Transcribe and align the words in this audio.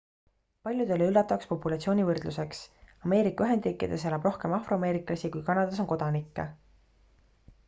paljudele 0.67 1.09
üllatavaks 1.09 1.49
populatsiooni 1.51 2.07
võrdluseks 2.07 2.63
ameerika 3.09 3.47
ühendriikides 3.49 4.07
elab 4.13 4.27
rohkem 4.31 4.59
afroameeriklasi 4.61 5.33
kui 5.37 5.47
kanadas 5.53 5.85
on 5.87 5.91
kodanikke 5.95 6.49